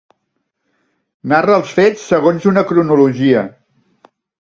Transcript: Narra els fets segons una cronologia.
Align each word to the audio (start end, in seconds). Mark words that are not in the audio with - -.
Narra 1.35 1.59
els 1.63 1.75
fets 1.81 2.09
segons 2.15 2.51
una 2.55 2.67
cronologia. 2.73 3.49